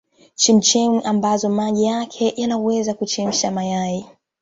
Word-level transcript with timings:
chemchem 0.35 1.01
ambazo 1.05 1.49
maji 1.49 1.83
yake 1.85 2.33
yanaweza 2.37 2.93
kuchemsha 2.93 3.51
mayai 3.51 4.05